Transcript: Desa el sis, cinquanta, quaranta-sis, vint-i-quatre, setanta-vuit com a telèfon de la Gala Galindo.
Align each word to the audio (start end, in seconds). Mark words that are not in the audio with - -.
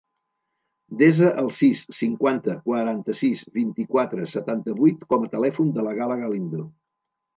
Desa 1.01 1.27
el 1.41 1.49
sis, 1.57 1.83
cinquanta, 1.97 2.55
quaranta-sis, 2.69 3.43
vint-i-quatre, 3.61 4.27
setanta-vuit 4.33 5.05
com 5.15 5.29
a 5.29 5.33
telèfon 5.35 5.71
de 5.77 5.87
la 5.89 5.95
Gala 6.01 6.17
Galindo. 6.23 6.65